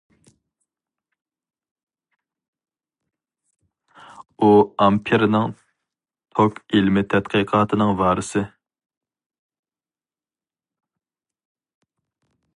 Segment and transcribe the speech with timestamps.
[4.39, 4.49] ئۇ
[4.85, 5.53] ئامپېرنىڭ
[6.39, 8.43] توك ئىلمى تەتقىقاتىنىڭ ۋارىسى.